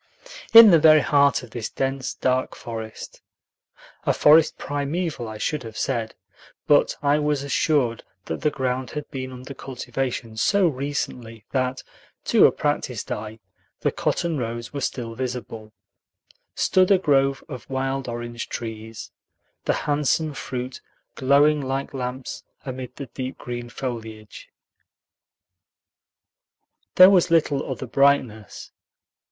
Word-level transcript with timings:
In 0.51 0.71
the 0.71 0.79
very 0.79 1.01
heart 1.01 1.43
of 1.43 1.51
this 1.51 1.69
dense, 1.69 2.15
dark 2.15 2.55
forest 2.55 3.21
(a 4.03 4.11
forest 4.15 4.57
primeval, 4.57 5.27
I 5.27 5.37
should 5.37 5.61
have 5.61 5.77
said, 5.77 6.15
but 6.65 6.95
I 7.03 7.19
was 7.19 7.43
assured 7.43 8.03
that 8.25 8.41
the 8.41 8.49
ground 8.49 8.89
had 8.89 9.07
been 9.11 9.31
under 9.31 9.53
cultivation 9.53 10.37
so 10.37 10.67
recently 10.67 11.45
that, 11.51 11.83
to 12.23 12.47
a 12.47 12.51
practiced 12.51 13.11
eye, 13.11 13.41
the 13.81 13.91
cotton 13.91 14.39
rows 14.39 14.73
were 14.73 14.81
still 14.81 15.13
visible) 15.13 15.71
stood 16.55 16.89
a 16.89 16.97
grove 16.97 17.43
of 17.47 17.69
wild 17.69 18.07
orange 18.09 18.49
trees, 18.49 19.11
the 19.65 19.73
handsome 19.85 20.33
fruit 20.33 20.81
glowing 21.13 21.61
like 21.61 21.93
lamps 21.93 22.43
amid 22.65 22.95
the 22.95 23.05
deep 23.05 23.37
green 23.37 23.69
foliage. 23.69 24.49
There 26.95 27.11
was 27.11 27.29
little 27.29 27.69
other 27.71 27.85
brightness. 27.85 28.71